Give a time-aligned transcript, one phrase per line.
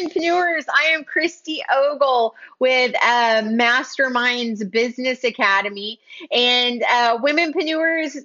[0.00, 5.98] Entrepreneurs, I am Christy Ogle with uh, Masterminds Business Academy.
[6.30, 8.16] And uh, Womenpreneurs,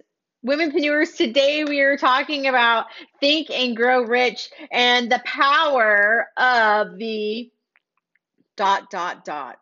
[0.45, 2.85] Womenpreneurs, today we are talking about
[3.19, 7.49] Think and Grow Rich and the power of the
[8.55, 9.57] dot, dot, dot.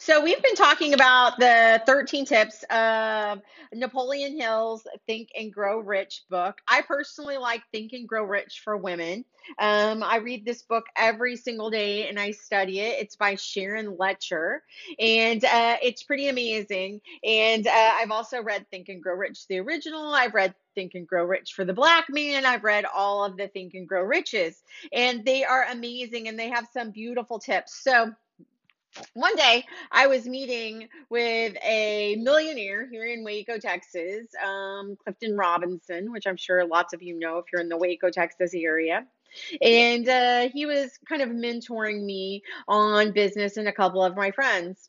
[0.00, 3.40] So we've been talking about the 13 tips of
[3.74, 6.60] Napoleon Hill's Think and Grow Rich book.
[6.68, 9.24] I personally like Think and Grow Rich for women.
[9.58, 13.00] Um, I read this book every single day and I study it.
[13.00, 14.60] It's by Sharon Lechter
[15.00, 17.00] and uh, it's pretty amazing.
[17.24, 20.14] And uh, I've also read Think and Grow Rich, the original.
[20.14, 22.46] I've read Think and Grow Rich for the Black Man.
[22.46, 26.50] I've read all of the Think and Grow Riches and they are amazing and they
[26.50, 27.82] have some beautiful tips.
[27.82, 28.12] So,
[29.14, 36.12] one day I was meeting with a millionaire here in Waco, Texas, um, Clifton Robinson,
[36.12, 39.06] which I'm sure lots of you know if you're in the Waco, Texas area.
[39.60, 44.30] And uh, he was kind of mentoring me on business and a couple of my
[44.30, 44.88] friends.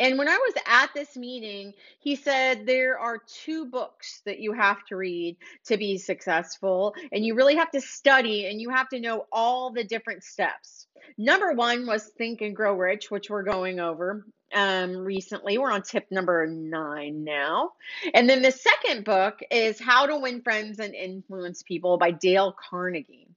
[0.00, 4.54] And when I was at this meeting, he said there are two books that you
[4.54, 8.88] have to read to be successful, and you really have to study and you have
[8.88, 10.86] to know all the different steps.
[11.18, 15.58] Number one was Think and Grow Rich, which we're going over um, recently.
[15.58, 17.72] We're on tip number nine now.
[18.14, 22.56] And then the second book is How to Win Friends and Influence People by Dale
[22.70, 23.29] Carnegie.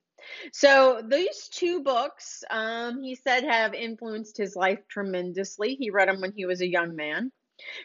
[0.52, 5.76] So these two books, um, he said, have influenced his life tremendously.
[5.76, 7.32] He read them when he was a young man.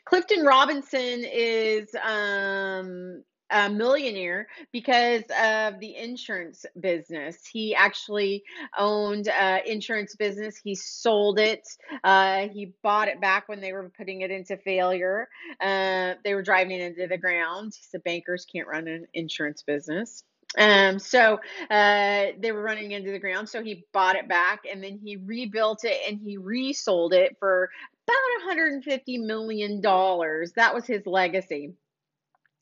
[0.04, 7.46] Clifton Robinson is um, a millionaire because of the insurance business.
[7.50, 8.42] He actually
[8.76, 10.56] owned uh, insurance business.
[10.62, 11.66] He sold it.
[12.04, 15.28] Uh, he bought it back when they were putting it into failure.
[15.60, 17.72] Uh, they were driving it into the ground.
[17.76, 20.24] He said bankers can't run an insurance business.
[20.56, 23.48] Um, so uh, they were running into the ground.
[23.48, 27.70] So he bought it back and then he rebuilt it and he resold it for
[28.06, 29.80] about $150 million.
[29.82, 31.74] That was his legacy.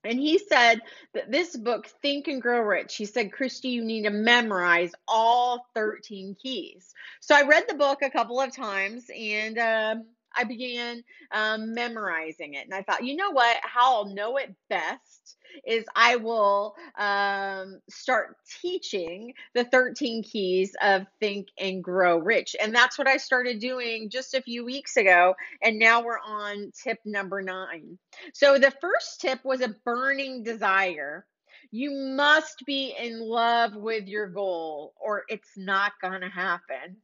[0.05, 0.83] And he said
[1.15, 5.67] that this book, Think and Grow Rich, he said, Christy, you need to memorize all
[5.75, 6.95] 13 keys.
[7.21, 10.05] So I read the book a couple of times and um,
[10.37, 11.03] I began
[11.33, 12.65] um, memorizing it.
[12.65, 13.57] And I thought, you know what?
[13.63, 15.37] How I'll know it best
[15.67, 22.57] is I will um, start teaching the 13 keys of Think and Grow Rich.
[22.61, 25.35] And that's what I started doing just a few weeks ago.
[25.63, 27.99] And now we're on tip number nine.
[28.35, 31.27] So the first tip was a burning desire.
[31.71, 36.97] You must be in love with your goal or it's not going to happen.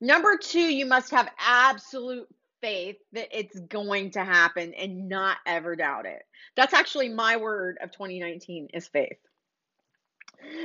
[0.00, 2.28] Number two, you must have absolute
[2.60, 6.22] faith that it's going to happen and not ever doubt it.
[6.56, 9.18] That's actually my word of 2019 is faith.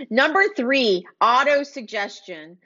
[0.09, 2.57] Number three, auto suggestion.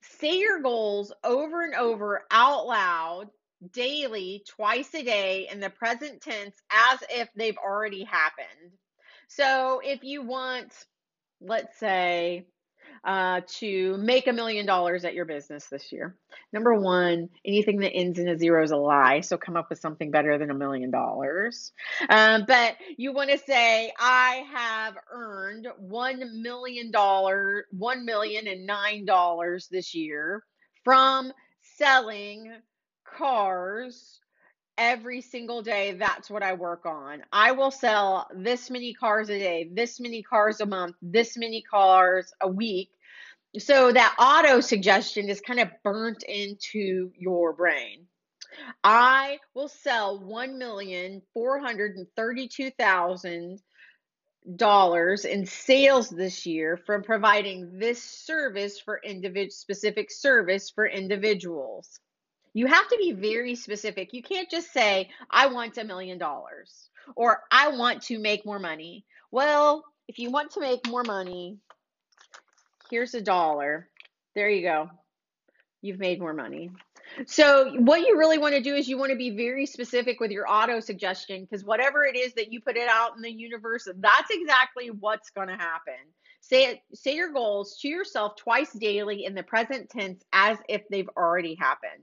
[0.00, 3.30] Say your goals over and over out loud
[3.72, 8.72] daily, twice a day in the present tense as if they've already happened.
[9.28, 10.72] So if you want,
[11.40, 12.46] let's say,
[13.04, 16.16] uh, to make a million dollars at your business this year.
[16.52, 19.20] Number one, anything that ends in a zero is a lie.
[19.20, 21.72] So come up with something better than a million dollars.
[22.08, 28.66] Um, but you want to say, I have earned one million dollar, one million and
[28.66, 30.44] nine dollars this year
[30.84, 31.32] from
[31.76, 32.52] selling
[33.04, 34.20] cars
[34.78, 37.22] every single day that's what i work on.
[37.32, 41.62] I will sell this many cars a day this many cars a month this many
[41.62, 42.90] cars a week.
[43.58, 48.06] So that auto suggestion is kind of burnt into your brain.
[48.82, 53.60] I will sell one million four hundred and thirty-two thousand
[54.56, 62.00] dollars in sales this year from providing this service for individual specific service for individuals
[62.54, 64.12] you have to be very specific.
[64.12, 68.58] You can't just say, I want a million dollars or I want to make more
[68.58, 69.04] money.
[69.30, 71.58] Well, if you want to make more money,
[72.90, 73.88] here's a dollar.
[74.34, 74.90] There you go.
[75.80, 76.70] You've made more money.
[77.26, 80.30] So, what you really want to do is you want to be very specific with
[80.30, 83.86] your auto suggestion because whatever it is that you put it out in the universe,
[83.96, 85.94] that's exactly what's going to happen.
[86.40, 90.82] Say it, say your goals to yourself twice daily in the present tense as if
[90.88, 92.02] they've already happened.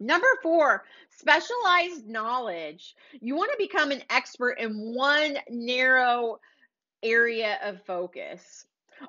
[0.00, 2.94] Number four, specialized knowledge.
[3.20, 6.38] You want to become an expert in one narrow
[7.02, 8.66] area of focus.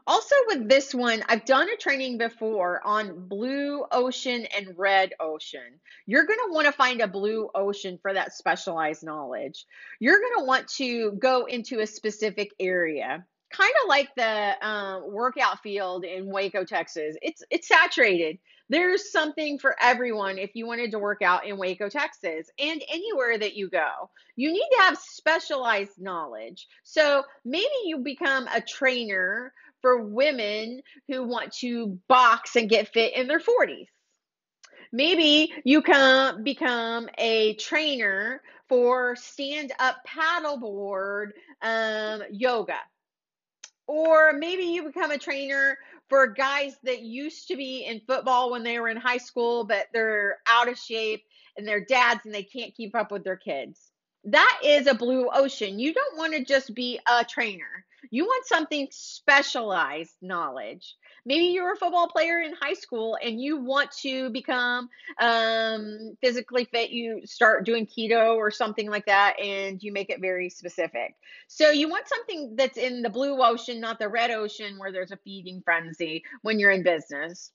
[0.07, 5.79] Also, with this one, I've done a training before on blue ocean and red ocean.
[6.05, 9.65] You're going to want to find a blue ocean for that specialized knowledge.
[9.99, 15.11] You're going to want to go into a specific area kind of like the um,
[15.11, 17.15] workout field in Waco, Texas.
[17.21, 18.37] It's it's saturated.
[18.67, 23.37] There's something for everyone if you wanted to work out in Waco, Texas, and anywhere
[23.37, 24.09] that you go.
[24.35, 26.67] You need to have specialized knowledge.
[26.83, 33.15] So maybe you become a trainer for women who want to box and get fit
[33.15, 33.85] in their 40s.
[34.91, 41.31] Maybe you can become a trainer for stand up paddleboard
[41.61, 42.79] um, yoga.
[43.87, 45.77] Or maybe you become a trainer
[46.09, 49.87] for guys that used to be in football when they were in high school, but
[49.93, 51.23] they're out of shape
[51.57, 53.79] and they're dads and they can't keep up with their kids.
[54.25, 55.77] That is a blue ocean.
[55.77, 57.85] You don't want to just be a trainer.
[58.11, 60.95] You want something specialized knowledge.
[61.25, 66.65] Maybe you're a football player in high school and you want to become um, physically
[66.65, 66.91] fit.
[66.91, 71.15] You start doing keto or something like that, and you make it very specific.
[71.47, 75.11] So you want something that's in the blue ocean, not the red ocean where there's
[75.11, 77.51] a feeding frenzy when you're in business.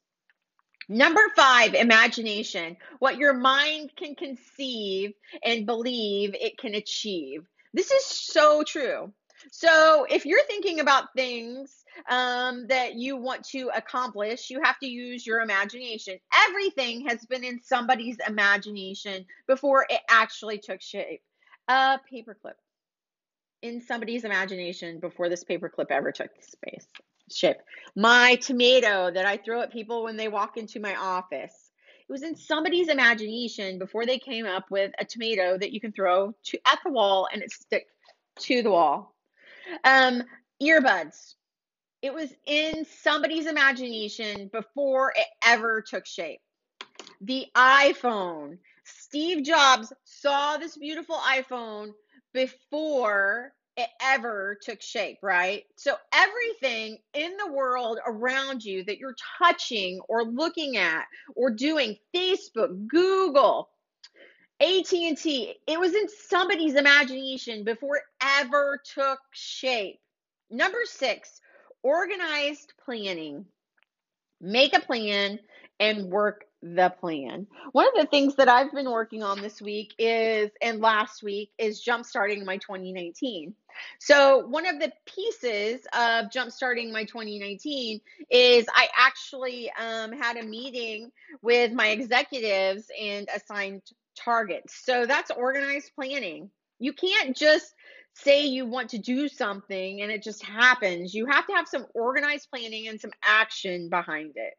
[0.88, 2.76] Number five, imagination.
[2.99, 5.12] What your mind can conceive
[5.44, 7.47] and believe it can achieve.
[7.73, 9.12] This is so true.
[9.51, 14.87] So, if you're thinking about things um, that you want to accomplish, you have to
[14.87, 16.19] use your imagination.
[16.49, 21.23] Everything has been in somebody's imagination before it actually took shape.
[21.69, 22.55] A paperclip
[23.63, 26.87] in somebody's imagination before this paperclip ever took space
[27.31, 27.59] shape.
[27.97, 31.71] My tomato that I throw at people when they walk into my office.
[32.09, 35.93] It was in somebody's imagination before they came up with a tomato that you can
[35.93, 37.87] throw to at the wall and it stick
[38.41, 39.15] to the wall.
[39.85, 40.23] Um,
[40.62, 41.35] earbuds.
[42.03, 46.41] It was in somebody's imagination before it ever took shape.
[47.21, 48.59] The iPhone.
[48.85, 51.91] Steve Jobs saw this beautiful iPhone
[52.33, 55.65] before it ever took shape, right?
[55.77, 61.05] So everything in the world around you that you're touching or looking at
[61.35, 63.69] or doing, Facebook, Google,
[64.61, 70.01] AT&T, it was in somebody's imagination before it ever took shape.
[70.51, 71.41] Number 6,
[71.83, 73.47] organized planning.
[74.41, 75.39] Make a plan
[75.79, 77.47] and work the plan.
[77.73, 81.51] One of the things that I've been working on this week is, and last week,
[81.59, 83.55] is jumpstarting my 2019.
[83.99, 90.43] So, one of the pieces of jumpstarting my 2019 is I actually um, had a
[90.43, 91.11] meeting
[91.41, 93.83] with my executives and assigned
[94.17, 94.81] targets.
[94.85, 96.51] So that's organized planning.
[96.79, 97.73] You can't just
[98.15, 101.15] say you want to do something and it just happens.
[101.15, 104.55] You have to have some organized planning and some action behind it.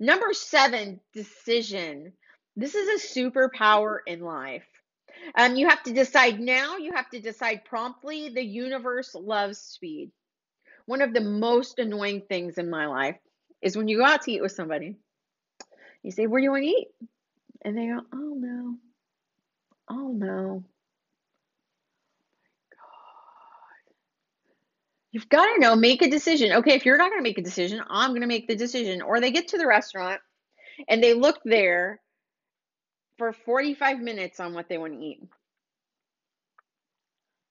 [0.00, 2.12] Number seven, decision.
[2.56, 4.66] This is a superpower in life.
[5.36, 8.30] Um, you have to decide now, you have to decide promptly.
[8.30, 10.10] The universe loves speed.
[10.86, 13.16] One of the most annoying things in my life
[13.62, 14.96] is when you go out to eat with somebody,
[16.02, 16.88] you say, Where do you want to eat?
[17.64, 18.76] And they go, oh no,
[19.88, 20.64] oh no.
[22.70, 23.92] God.
[25.12, 26.52] You've got to know, make a decision.
[26.52, 29.02] Okay, if you're not going to make a decision, I'm going to make the decision.
[29.02, 30.20] Or they get to the restaurant
[30.88, 32.00] and they look there
[33.18, 35.20] for 45 minutes on what they want to eat.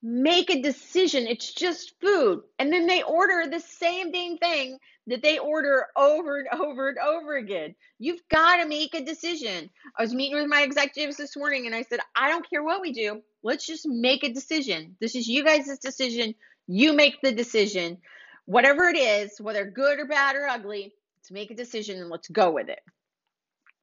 [0.04, 1.28] Make a decision.
[1.28, 2.42] It's just food.
[2.58, 6.98] And then they order the same dang thing that they order over and over and
[6.98, 7.76] over again.
[8.00, 9.70] You've got to make a decision.
[9.98, 12.82] I was meeting with my executives this morning and I said, I don't care what
[12.82, 13.22] we do.
[13.44, 14.96] Let's just make a decision.
[15.00, 16.36] This is you guys' decision.
[16.68, 17.98] You make the decision.
[18.46, 22.28] Whatever it is, whether good or bad or ugly, let's make a decision and let's
[22.28, 22.82] go with it.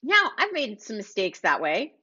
[0.02, 1.94] Now, I've made some mistakes that way,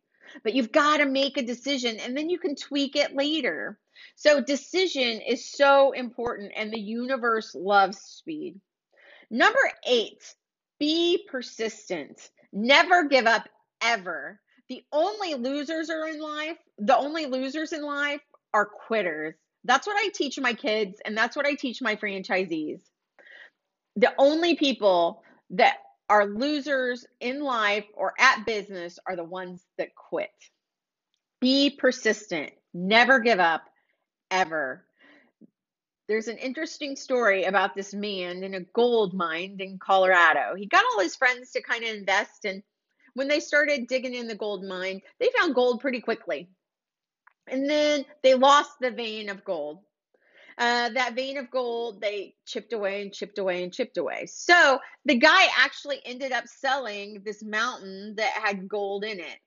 [0.43, 3.79] but you've got to make a decision and then you can tweak it later.
[4.15, 8.59] So, decision is so important, and the universe loves speed.
[9.29, 10.35] Number eight,
[10.79, 12.29] be persistent.
[12.51, 13.47] Never give up
[13.81, 14.39] ever.
[14.69, 18.21] The only losers are in life, the only losers in life
[18.53, 19.35] are quitters.
[19.63, 22.81] That's what I teach my kids, and that's what I teach my franchisees.
[23.95, 25.77] The only people that
[26.09, 30.29] are losers in life or at business are the ones that quit.
[31.41, 32.51] Be persistent.
[32.73, 33.63] Never give up,
[34.31, 34.85] ever
[36.07, 40.55] there's an interesting story about this man in a gold mine in Colorado.
[40.55, 42.61] He got all his friends to kind of invest, and
[43.13, 46.49] when they started digging in the gold mine, they found gold pretty quickly.
[47.47, 49.79] And then they lost the vein of gold.
[50.57, 54.25] Uh, that vein of gold they chipped away and chipped away and chipped away.
[54.27, 59.39] So the guy actually ended up selling this mountain that had gold in it.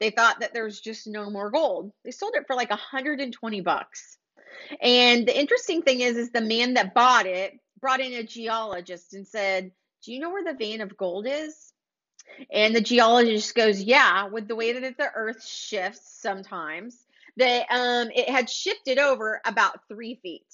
[0.00, 1.92] They thought that there was just no more gold.
[2.04, 4.18] They sold it for like 120 bucks.
[4.80, 9.14] And the interesting thing is, is the man that bought it brought in a geologist
[9.14, 9.70] and said,
[10.02, 11.72] "Do you know where the vein of gold is?"
[12.50, 17.05] And the geologist goes, "Yeah, with the way that the Earth shifts sometimes,
[17.36, 20.46] that um, it had shifted over about three feet."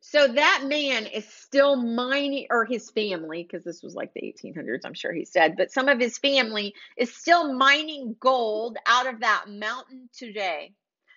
[0.00, 4.82] So that man is still mining, or his family, because this was like the 1800s,
[4.84, 9.20] I'm sure he said, but some of his family is still mining gold out of
[9.20, 10.74] that mountain today.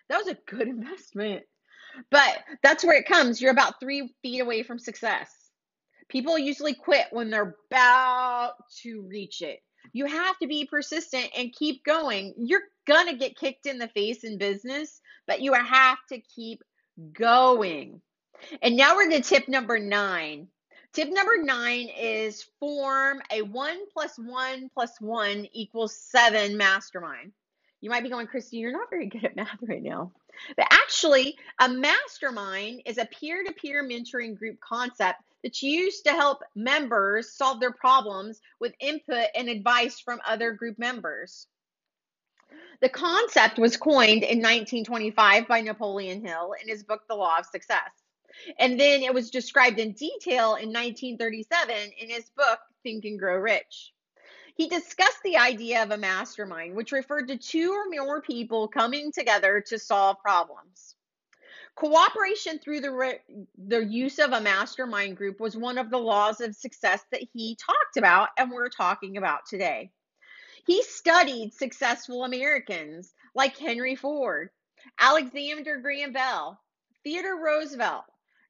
[0.09, 1.43] That was a good investment.
[2.09, 3.41] But that's where it comes.
[3.41, 5.29] You're about three feet away from success.
[6.07, 9.59] People usually quit when they're about to reach it.
[9.93, 12.33] You have to be persistent and keep going.
[12.37, 16.63] You're going to get kicked in the face in business, but you have to keep
[17.13, 18.01] going.
[18.61, 20.47] And now we're to tip number nine.
[20.91, 27.31] Tip number nine is form a one plus one plus one equals seven mastermind.
[27.81, 30.11] You might be going, Christy, you're not very good at math right now.
[30.57, 36.11] But actually, a mastermind is a peer to peer mentoring group concept that's used to
[36.11, 41.47] help members solve their problems with input and advice from other group members.
[42.81, 47.45] The concept was coined in 1925 by Napoleon Hill in his book, The Law of
[47.45, 47.91] Success.
[48.57, 53.37] And then it was described in detail in 1937 in his book, Think and Grow
[53.37, 53.93] Rich.
[54.55, 59.11] He discussed the idea of a mastermind, which referred to two or more people coming
[59.11, 60.95] together to solve problems.
[61.75, 63.21] Cooperation through the, re-
[63.57, 67.55] the use of a mastermind group was one of the laws of success that he
[67.55, 69.91] talked about and we're talking about today.
[70.69, 74.51] He studied successful Americans like Henry Ford,
[74.99, 76.61] Alexander Graham Bell,
[77.03, 78.03] Theodore Roosevelt,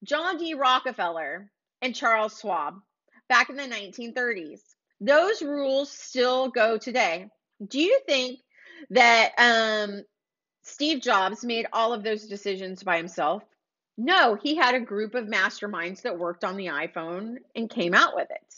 [0.04, 0.54] John D.
[0.54, 1.50] Rockefeller,
[1.82, 2.82] and Charles Schwab
[3.30, 4.60] back in the 1930s.
[5.00, 7.30] Those rules still go today.
[7.66, 8.42] Do you think
[8.90, 10.04] that um,
[10.64, 13.44] Steve Jobs made all of those decisions by himself?
[13.98, 18.14] No, he had a group of masterminds that worked on the iPhone and came out
[18.14, 18.56] with it.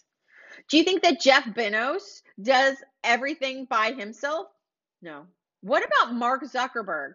[0.70, 4.48] Do you think that Jeff Bezos does everything by himself?
[5.01, 5.25] No.
[5.62, 7.13] What about Mark Zuckerberg?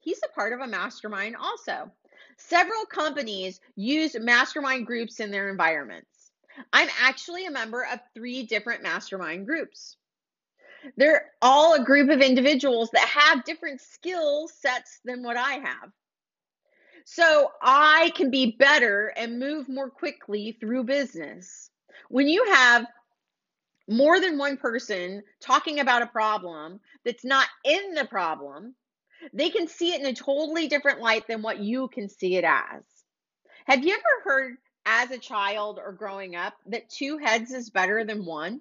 [0.00, 1.90] He's a part of a mastermind also.
[2.36, 6.32] Several companies use mastermind groups in their environments.
[6.72, 9.96] I'm actually a member of three different mastermind groups.
[10.96, 15.90] They're all a group of individuals that have different skill sets than what I have.
[17.06, 21.70] So I can be better and move more quickly through business.
[22.08, 22.86] When you have
[23.88, 28.74] more than one person talking about a problem that's not in the problem,
[29.32, 32.44] they can see it in a totally different light than what you can see it
[32.44, 32.82] as.
[33.66, 38.04] Have you ever heard as a child or growing up that two heads is better
[38.04, 38.60] than one?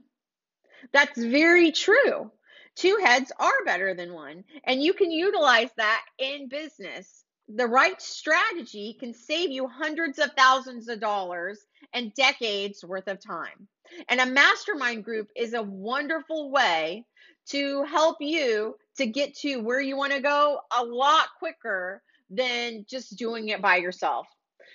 [0.92, 2.32] That's very true.
[2.76, 7.23] Two heads are better than one, and you can utilize that in business.
[7.50, 13.20] The right strategy can save you hundreds of thousands of dollars and decades worth of
[13.20, 13.68] time.
[14.10, 17.06] And a mastermind group is a wonderful way
[17.50, 22.86] to help you to get to where you want to go a lot quicker than
[22.90, 24.28] just doing it by yourself.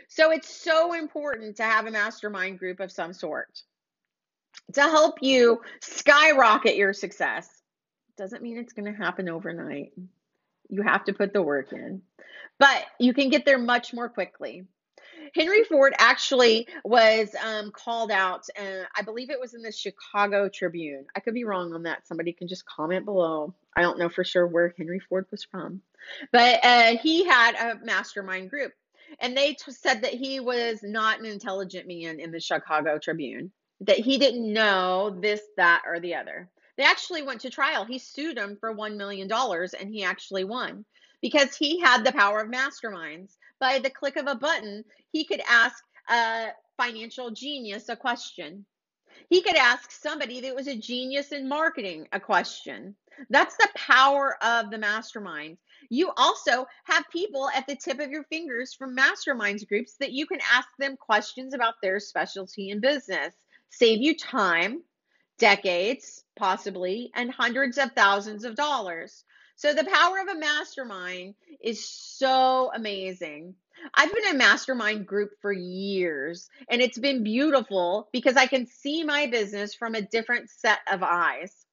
[0.09, 3.63] So it's so important to have a mastermind group of some sort
[4.75, 7.49] to help you skyrocket your success.
[8.17, 9.93] Doesn't mean it's going to happen overnight.
[10.69, 12.03] You have to put the work in,
[12.59, 14.65] but you can get there much more quickly.
[15.35, 20.49] Henry Ford actually was um, called out, and I believe it was in the Chicago
[20.49, 21.07] Tribune.
[21.15, 22.07] I could be wrong on that.
[22.07, 23.55] Somebody can just comment below.
[23.77, 25.83] I don't know for sure where Henry Ford was from,
[26.33, 28.73] but uh, he had a mastermind group
[29.21, 33.51] and they t- said that he was not an intelligent man in the Chicago Tribune,
[33.81, 36.49] that he didn't know this, that, or the other.
[36.77, 37.85] They actually went to trial.
[37.85, 40.85] He sued them for $1 million and he actually won
[41.21, 43.37] because he had the power of masterminds.
[43.61, 48.65] By the click of a button, he could ask a financial genius a question.
[49.29, 52.95] He could ask somebody that was a genius in marketing a question.
[53.31, 55.59] That's the power of the mastermind.
[55.91, 60.27] You also have people at the tip of your fingers from masterminds groups that you
[60.27, 63.35] can ask them questions about their specialty in business.
[63.71, 64.83] Save you time,
[65.39, 69.25] decades, possibly, and hundreds of thousands of dollars.
[69.59, 73.57] So the power of a mastermind is so amazing.
[73.93, 78.69] I've been in a mastermind group for years and it's been beautiful because I can
[78.69, 81.67] see my business from a different set of eyes.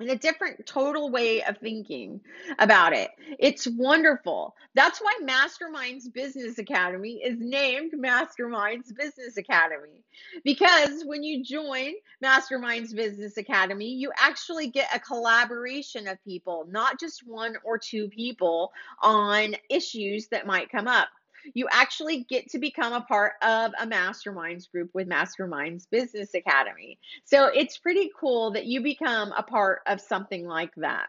[0.00, 2.20] And a different total way of thinking
[2.58, 3.10] about it.
[3.38, 4.54] It's wonderful.
[4.74, 10.02] That's why Masterminds Business Academy is named Masterminds Business Academy.
[10.42, 16.98] Because when you join Masterminds Business Academy, you actually get a collaboration of people, not
[16.98, 21.08] just one or two people on issues that might come up
[21.52, 26.98] you actually get to become a part of a masterminds group with Masterminds Business Academy.
[27.24, 31.08] So it's pretty cool that you become a part of something like that.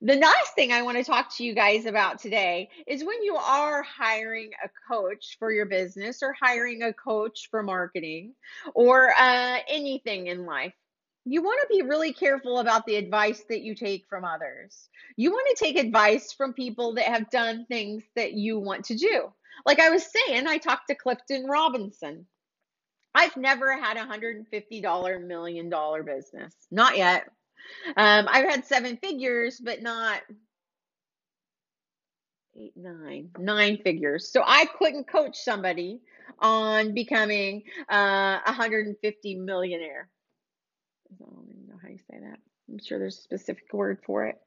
[0.00, 3.36] The last thing I want to talk to you guys about today is when you
[3.36, 8.34] are hiring a coach for your business or hiring a coach for marketing
[8.74, 10.74] or uh, anything in life
[11.24, 14.88] you want to be really careful about the advice that you take from others.
[15.16, 18.96] You want to take advice from people that have done things that you want to
[18.96, 19.32] do.
[19.64, 22.26] Like I was saying, I talked to Clifton Robinson.
[23.14, 25.70] I've never had a $150 million
[26.04, 26.54] business.
[26.70, 27.24] Not yet.
[27.96, 30.20] Um, I've had seven figures, but not
[32.56, 34.30] eight, nine, nine figures.
[34.30, 36.00] So I couldn't coach somebody
[36.40, 40.08] on becoming uh, a 150 millionaire.
[41.20, 42.38] I don't even know how you say that.
[42.68, 44.40] I'm sure there's a specific word for it.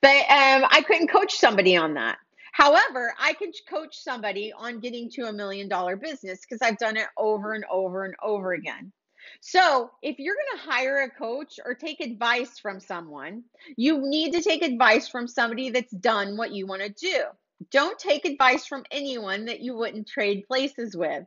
[0.00, 2.18] But um, I couldn't coach somebody on that.
[2.52, 6.96] However, I could coach somebody on getting to a million dollar business because I've done
[6.96, 8.92] it over and over and over again.
[9.40, 13.44] So, if you're going to hire a coach or take advice from someone,
[13.76, 17.22] you need to take advice from somebody that's done what you want to do.
[17.70, 21.24] Don't take advice from anyone that you wouldn't trade places with.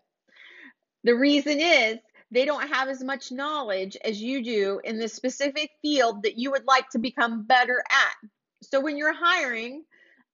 [1.03, 1.99] The reason is
[2.33, 6.51] they don't have as much knowledge as you do in the specific field that you
[6.51, 8.29] would like to become better at.
[8.63, 9.83] So when you're hiring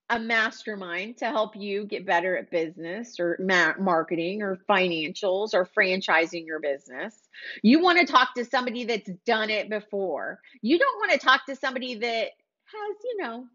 [0.09, 5.67] a mastermind to help you get better at business or ma- marketing or financials or
[5.77, 7.15] franchising your business,
[7.61, 10.39] you want to talk to somebody that's done it before.
[10.61, 12.29] You don't want to talk to somebody that
[12.65, 13.45] has, you know,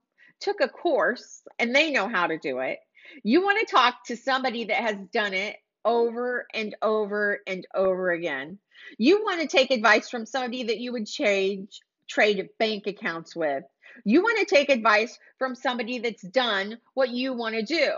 [0.41, 2.79] took a course and they know how to do it.
[3.23, 8.11] You want to talk to somebody that has done it over and over and over
[8.11, 8.59] again.
[8.99, 13.65] You want to take advice from somebody that you would change trade bank accounts with.
[14.05, 17.91] You want to take advice from somebody that's done what you want to do.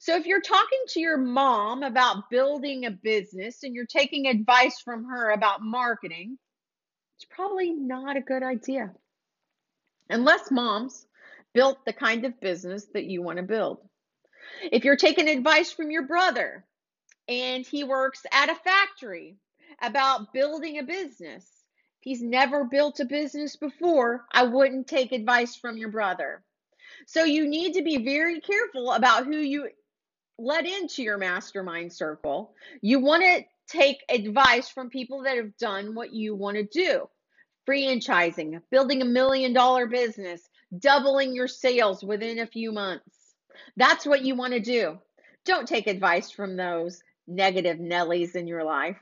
[0.00, 4.80] So if you're talking to your mom about building a business and you're taking advice
[4.80, 6.38] from her about marketing,
[7.16, 8.92] it's probably not a good idea.
[10.08, 11.06] Unless moms
[11.54, 13.78] built the kind of business that you want to build.
[14.70, 16.64] If you're taking advice from your brother
[17.28, 19.36] and he works at a factory
[19.80, 21.48] about building a business.
[22.00, 24.24] He's never built a business before.
[24.32, 26.42] I wouldn't take advice from your brother.
[27.06, 29.68] So you need to be very careful about who you
[30.38, 32.54] let into your mastermind circle.
[32.80, 37.08] You want to take advice from people that have done what you want to do.
[37.68, 40.42] Franchising, building a million dollar business,
[40.76, 43.16] doubling your sales within a few months.
[43.76, 44.98] That's what you want to do.
[45.44, 47.00] Don't take advice from those
[47.32, 48.98] negative Nellies in your life.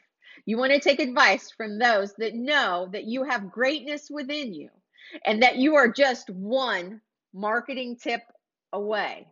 [0.46, 4.70] You want to take advice from those that know that you have greatness within you
[5.24, 7.00] and that you are just one
[7.34, 8.22] marketing tip
[8.72, 9.26] away.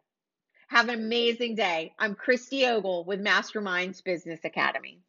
[0.68, 1.94] Have an amazing day.
[1.98, 5.00] I'm Christy Ogle with Masterminds Business Academy.